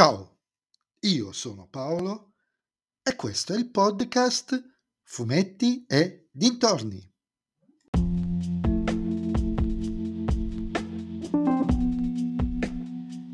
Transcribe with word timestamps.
Ciao, 0.00 0.38
io 1.00 1.30
sono 1.30 1.68
Paolo 1.70 2.32
e 3.02 3.14
questo 3.16 3.52
è 3.52 3.58
il 3.58 3.70
podcast 3.70 4.58
Fumetti 5.02 5.84
e 5.86 6.28
Dintorni. 6.32 7.06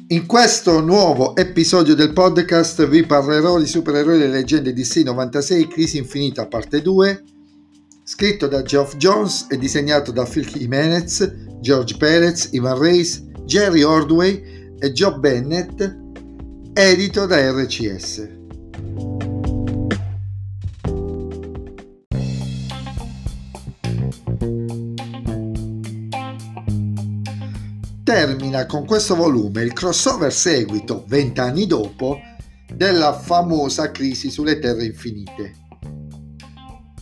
In 0.08 0.26
questo 0.26 0.80
nuovo 0.80 1.37
episodio 1.37 1.94
del 1.94 2.13
podcast 2.13 2.85
vi 2.88 3.06
parlerò 3.06 3.60
di 3.60 3.67
supereroi 3.69 4.21
e 4.21 4.26
leggende 4.26 4.72
DC 4.72 5.03
96 5.04 5.69
Crisi 5.69 5.98
Infinita 5.98 6.48
parte 6.48 6.83
2, 6.83 7.24
scritto 8.03 8.48
da 8.48 8.62
Geoff 8.62 8.96
Jones 8.96 9.46
e 9.51 9.56
disegnato 9.56 10.10
da 10.10 10.24
Phil 10.24 10.48
Jimenez, 10.48 11.33
George 11.60 11.96
Perez, 11.96 12.48
Ivan 12.54 12.76
Reis, 12.76 13.22
Jerry 13.44 13.83
Ordway 13.83 14.74
e 14.80 14.90
Joe 14.90 15.17
Bennett 15.21 16.05
edito 16.79 17.24
da 17.24 17.38
RCS. 17.52 18.28
Termina 28.05 28.66
con 28.66 28.84
questo 28.84 29.14
volume 29.14 29.62
il 29.62 29.73
crossover 29.73 30.30
seguito, 30.30 31.05
vent'anni 31.09 31.66
dopo, 31.66 32.19
della 32.70 33.14
famosa 33.14 33.91
crisi 33.91 34.28
sulle 34.28 34.58
terre 34.58 34.84
infinite. 34.84 35.55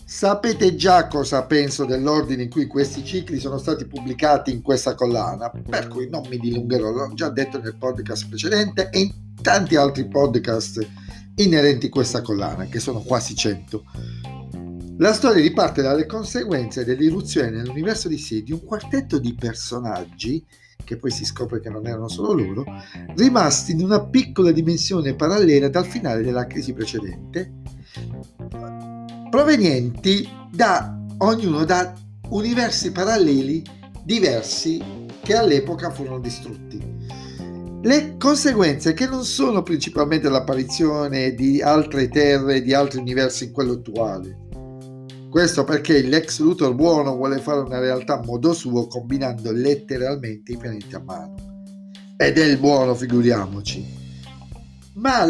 Sapete 0.05 0.77
già 0.77 1.09
cosa 1.09 1.47
penso 1.47 1.85
dell'ordine 1.85 2.45
in 2.45 2.49
cui 2.49 2.69
questi 2.69 3.05
cicli 3.05 3.41
sono 3.41 3.59
stati 3.59 3.85
pubblicati 3.87 4.53
in 4.53 4.63
questa 4.63 4.95
collana, 4.95 5.51
per 5.51 5.89
cui 5.89 6.09
non 6.09 6.23
mi 6.29 6.39
dilungherò, 6.39 6.93
l'ho 6.93 7.13
già 7.15 7.29
detto 7.29 7.61
nel 7.61 7.77
podcast 7.77 8.29
precedente 8.29 8.91
e 8.91 9.01
in 9.01 9.24
tanti 9.45 9.77
altri 9.77 10.09
podcast 10.09 10.81
inerenti 11.35 11.87
a 11.87 11.91
questa 11.91 12.23
collana, 12.23 12.65
che 12.65 12.81
sono 12.81 13.01
quasi 13.01 13.35
100. 13.35 13.85
La 14.97 15.13
storia 15.13 15.43
riparte 15.43 15.83
dalle 15.83 16.07
conseguenze 16.07 16.83
dell'irruzione 16.83 17.51
nell'universo 17.51 18.09
di 18.09 18.17
sé 18.17 18.43
di 18.43 18.53
un 18.53 18.65
quartetto 18.65 19.19
di 19.19 19.35
personaggi, 19.35 20.43
che 20.83 20.97
poi 20.97 21.11
si 21.11 21.27
scopre 21.27 21.61
che 21.61 21.69
non 21.69 21.87
erano 21.87 22.09
solo 22.09 22.33
loro, 22.33 22.65
rimasti 23.17 23.73
in 23.73 23.83
una 23.83 24.03
piccola 24.07 24.51
dimensione 24.51 25.15
parallela 25.15 25.69
dal 25.69 25.85
finale 25.85 26.23
della 26.23 26.47
crisi 26.47 26.73
precedente, 26.73 27.53
provenienti 29.29 30.27
da 30.51 31.05
ognuno 31.19 31.67
da 31.67 31.93
universi 32.31 32.93
paralleli 32.93 33.63
diversi 34.03 34.83
che 35.23 35.37
all'epoca 35.37 35.91
furono 35.91 36.19
distrutti. 36.19 36.94
Le 37.85 38.17
conseguenze 38.17 38.95
che 38.95 39.07
non 39.07 39.27
sono 39.27 39.63
principalmente 39.63 40.31
l'apparizione 40.31 41.35
di 41.35 41.61
altre 41.61 42.09
terre, 42.09 42.63
di 42.63 42.73
altri 42.73 42.99
universi 42.99 43.45
in 43.45 43.53
quello 43.53 43.75
attuale. 43.75 44.39
Questo 45.29 45.65
perché 45.65 46.01
l'ex 46.01 46.39
Luthor 46.39 46.75
buono 46.75 47.15
vuole 47.15 47.41
fare 47.41 47.61
una 47.61 47.81
realtà 47.81 48.15
a 48.15 48.25
modo 48.25 48.55
suo 48.55 48.87
combinando 48.87 49.53
letteralmente 49.53 50.53
i 50.53 50.57
pianeti 50.57 50.95
a 50.95 51.03
mano. 51.05 51.35
Ed 52.17 52.39
è 52.39 52.45
il 52.47 52.57
buono, 52.57 52.95
figuriamoci. 52.95 53.85
Ma 54.95 55.27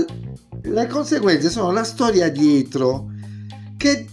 le 0.62 0.86
conseguenze 0.86 1.50
sono 1.50 1.72
la 1.72 1.82
storia 1.82 2.30
dietro, 2.30 3.08
che 3.76 4.06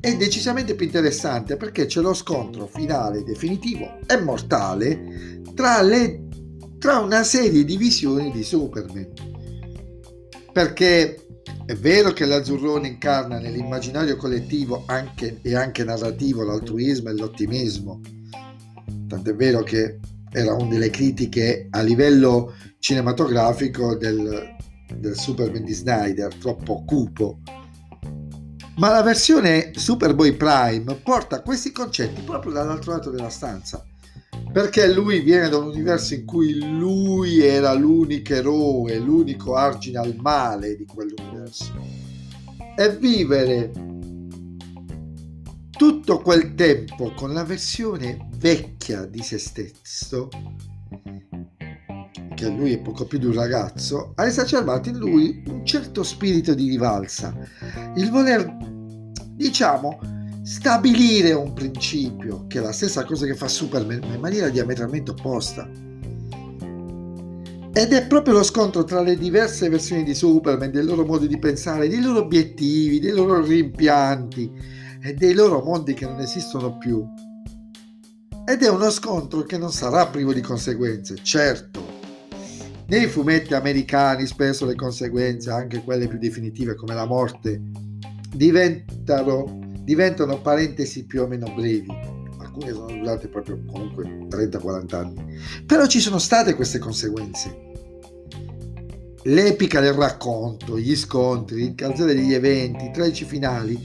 è 0.00 0.16
decisamente 0.16 0.74
più 0.74 0.86
interessante 0.86 1.58
perché 1.58 1.84
c'è 1.84 2.00
lo 2.00 2.14
scontro 2.14 2.66
finale, 2.72 3.22
definitivo 3.22 3.98
e 4.06 4.18
mortale 4.18 5.40
tra 5.54 5.82
le 5.82 6.30
tra 6.82 6.98
una 6.98 7.22
serie 7.22 7.64
di 7.64 7.76
visioni 7.76 8.32
di 8.32 8.42
Superman. 8.42 9.12
Perché 10.52 11.26
è 11.64 11.76
vero 11.76 12.10
che 12.10 12.24
l'azzurrone 12.24 12.88
incarna 12.88 13.38
nell'immaginario 13.38 14.16
collettivo 14.16 14.82
anche, 14.86 15.38
e 15.42 15.54
anche 15.54 15.84
narrativo 15.84 16.42
l'altruismo 16.42 17.08
e 17.08 17.12
l'ottimismo, 17.12 18.00
tant'è 19.06 19.32
vero 19.32 19.62
che 19.62 20.00
era 20.32 20.54
una 20.54 20.70
delle 20.70 20.90
critiche 20.90 21.68
a 21.70 21.82
livello 21.82 22.52
cinematografico 22.80 23.94
del, 23.94 24.56
del 24.92 25.16
Superman 25.16 25.62
di 25.62 25.74
Snyder, 25.74 26.34
troppo 26.34 26.82
cupo. 26.84 27.38
Ma 28.78 28.90
la 28.90 29.02
versione 29.02 29.70
Superboy 29.72 30.32
Prime 30.32 30.96
porta 30.96 31.42
questi 31.42 31.70
concetti 31.70 32.22
proprio 32.22 32.50
dall'altro 32.50 32.90
lato 32.90 33.10
della 33.10 33.28
stanza 33.28 33.86
perché 34.52 34.92
lui 34.92 35.20
viene 35.20 35.48
da 35.48 35.56
un 35.56 35.68
universo 35.68 36.12
in 36.12 36.26
cui 36.26 36.58
lui 36.60 37.40
era 37.40 37.72
l'unico 37.72 38.34
eroe, 38.34 38.98
l'unico 38.98 39.54
argine 39.56 39.98
al 39.98 40.14
male 40.20 40.76
di 40.76 40.84
quell'universo. 40.84 41.72
E 42.76 42.96
vivere 42.96 43.70
tutto 45.70 46.20
quel 46.20 46.54
tempo 46.54 47.12
con 47.14 47.32
la 47.32 47.44
versione 47.44 48.28
vecchia 48.36 49.06
di 49.06 49.22
se 49.22 49.38
stesso, 49.38 50.28
che 52.34 52.48
lui 52.48 52.74
è 52.74 52.80
poco 52.80 53.06
più 53.06 53.18
di 53.18 53.26
un 53.26 53.34
ragazzo, 53.34 54.12
ha 54.16 54.26
esacerbato 54.26 54.90
in 54.90 54.98
lui 54.98 55.42
un 55.46 55.64
certo 55.64 56.02
spirito 56.02 56.52
di 56.54 56.68
rivalsa, 56.68 57.34
il 57.96 58.10
voler, 58.10 58.54
diciamo, 59.34 60.11
stabilire 60.42 61.32
un 61.32 61.52
principio, 61.52 62.46
che 62.48 62.58
è 62.58 62.62
la 62.62 62.72
stessa 62.72 63.04
cosa 63.04 63.26
che 63.26 63.34
fa 63.34 63.48
Superman, 63.48 64.00
ma 64.00 64.14
in 64.14 64.20
maniera 64.20 64.48
diametralmente 64.48 65.12
opposta. 65.12 65.68
Ed 67.74 67.92
è 67.92 68.06
proprio 68.06 68.34
lo 68.34 68.42
scontro 68.42 68.84
tra 68.84 69.00
le 69.00 69.16
diverse 69.16 69.68
versioni 69.68 70.02
di 70.02 70.14
Superman, 70.14 70.70
dei 70.70 70.84
loro 70.84 71.06
modi 71.06 71.26
di 71.26 71.38
pensare, 71.38 71.88
dei 71.88 72.02
loro 72.02 72.20
obiettivi, 72.20 72.98
dei 72.98 73.12
loro 73.12 73.42
rimpianti 73.42 74.52
e 75.02 75.14
dei 75.14 75.32
loro 75.32 75.62
mondi 75.62 75.94
che 75.94 76.04
non 76.04 76.20
esistono 76.20 76.76
più. 76.76 77.02
Ed 78.44 78.62
è 78.62 78.68
uno 78.68 78.90
scontro 78.90 79.42
che 79.44 79.56
non 79.56 79.70
sarà 79.70 80.06
privo 80.08 80.34
di 80.34 80.40
conseguenze, 80.40 81.16
certo. 81.22 82.00
Nei 82.88 83.06
fumetti 83.06 83.54
americani 83.54 84.26
spesso 84.26 84.66
le 84.66 84.74
conseguenze, 84.74 85.50
anche 85.50 85.82
quelle 85.82 86.08
più 86.08 86.18
definitive 86.18 86.74
come 86.74 86.94
la 86.94 87.06
morte, 87.06 87.62
diventano 88.34 89.71
diventano 89.82 90.40
parentesi 90.40 91.04
più 91.04 91.22
o 91.22 91.26
meno 91.26 91.52
brevi. 91.54 91.90
Alcune 92.38 92.72
sono 92.72 92.86
durate 92.86 93.28
proprio 93.28 93.60
comunque 93.66 94.04
30-40 94.28 94.94
anni. 94.94 95.38
Però 95.66 95.86
ci 95.86 96.00
sono 96.00 96.18
state 96.18 96.54
queste 96.54 96.78
conseguenze. 96.78 97.70
L'epica 99.24 99.80
del 99.80 99.92
racconto, 99.92 100.78
gli 100.78 100.96
scontri, 100.96 101.62
il 101.62 101.74
calzare 101.74 102.14
degli 102.14 102.34
eventi, 102.34 102.86
i 102.86 102.90
tragici 102.90 103.24
finali 103.24 103.78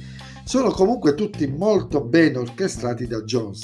sono 0.44 0.72
comunque 0.72 1.14
tutti 1.14 1.46
molto 1.48 2.04
ben 2.04 2.38
orchestrati 2.38 3.06
da 3.06 3.22
Jones, 3.22 3.62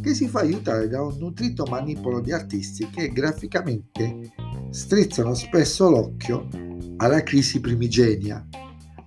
che 0.00 0.14
si 0.14 0.26
fa 0.26 0.40
aiutare 0.40 0.88
da 0.88 1.02
un 1.02 1.16
nutrito 1.18 1.64
manipolo 1.66 2.20
di 2.20 2.32
artisti 2.32 2.88
che 2.90 3.08
graficamente 3.08 4.32
strizzano 4.70 5.34
spesso 5.34 5.88
l'occhio 5.88 6.48
alla 6.96 7.22
crisi 7.22 7.60
primigenia 7.60 8.44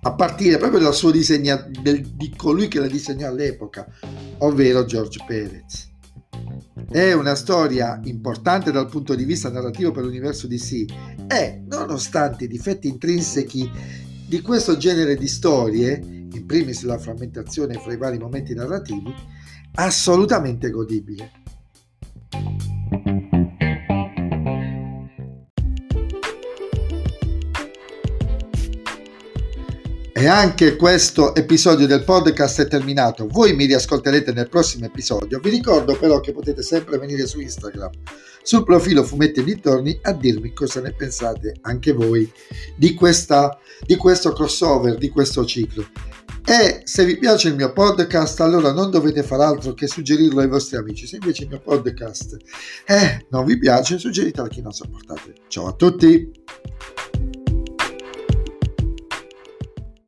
a 0.00 0.12
partire 0.12 0.58
proprio 0.58 0.80
dal 0.80 0.94
suo 0.94 1.10
disegno, 1.10 1.68
del, 1.82 2.06
di 2.06 2.32
colui 2.36 2.68
che 2.68 2.80
la 2.80 2.86
disegnò 2.86 3.28
all'epoca, 3.28 3.86
ovvero 4.38 4.84
George 4.84 5.24
Perez. 5.26 5.86
È 6.88 7.12
una 7.12 7.34
storia 7.34 8.00
importante 8.04 8.70
dal 8.70 8.88
punto 8.88 9.14
di 9.14 9.24
vista 9.24 9.50
narrativo 9.50 9.90
per 9.90 10.04
l'universo 10.04 10.46
DC 10.46 10.84
e, 11.26 11.62
nonostante 11.66 12.44
i 12.44 12.48
difetti 12.48 12.88
intrinseci 12.88 13.70
di 14.26 14.40
questo 14.40 14.76
genere 14.76 15.16
di 15.16 15.26
storie, 15.26 16.00
in 16.02 16.44
primis 16.46 16.82
la 16.84 16.98
frammentazione 16.98 17.74
fra 17.74 17.92
i 17.92 17.96
vari 17.96 18.18
momenti 18.18 18.54
narrativi, 18.54 19.12
assolutamente 19.74 20.70
godibile. 20.70 21.47
E 30.18 30.26
anche 30.26 30.74
questo 30.74 31.32
episodio 31.32 31.86
del 31.86 32.02
podcast 32.02 32.62
è 32.62 32.66
terminato. 32.66 33.28
Voi 33.28 33.54
mi 33.54 33.66
riascolterete 33.66 34.32
nel 34.32 34.48
prossimo 34.48 34.84
episodio. 34.84 35.38
Vi 35.38 35.48
ricordo 35.48 35.96
però 35.96 36.18
che 36.18 36.32
potete 36.32 36.60
sempre 36.60 36.98
venire 36.98 37.24
su 37.24 37.38
Instagram, 37.38 37.90
sul 38.42 38.64
profilo 38.64 39.04
Fumetti 39.04 39.38
e 39.38 39.44
Dintorni, 39.44 39.96
a 40.02 40.12
dirmi 40.12 40.52
cosa 40.52 40.80
ne 40.80 40.92
pensate 40.92 41.58
anche 41.60 41.92
voi 41.92 42.28
di, 42.74 42.94
questa, 42.94 43.60
di 43.86 43.94
questo 43.94 44.32
crossover, 44.32 44.96
di 44.96 45.08
questo 45.08 45.44
ciclo. 45.44 45.86
E 46.44 46.80
se 46.82 47.04
vi 47.04 47.16
piace 47.16 47.46
il 47.46 47.54
mio 47.54 47.72
podcast, 47.72 48.40
allora 48.40 48.72
non 48.72 48.90
dovete 48.90 49.22
fare 49.22 49.44
altro 49.44 49.72
che 49.72 49.86
suggerirlo 49.86 50.40
ai 50.40 50.48
vostri 50.48 50.78
amici. 50.78 51.06
Se 51.06 51.18
invece 51.22 51.44
il 51.44 51.50
mio 51.50 51.60
podcast 51.60 52.36
eh, 52.86 53.24
non 53.30 53.44
vi 53.44 53.56
piace, 53.56 53.98
suggeritelo 53.98 54.48
a 54.48 54.50
chi 54.50 54.62
non 54.62 54.72
sopportate. 54.72 55.34
Ciao 55.46 55.68
a 55.68 55.74
tutti! 55.74 57.07